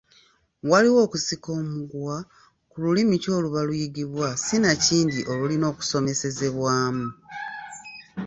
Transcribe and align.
Waaliwo 0.69 0.99
okusika 1.05 1.49
omuguwa 1.61 2.17
ku 2.69 2.75
lulimi 2.83 3.15
ki 3.23 3.29
oluba 3.37 3.59
luyigibwa 3.67 4.27
sinakindi 4.45 5.17
olulina 5.33 5.65
okusomesezebwamu. 5.73 7.07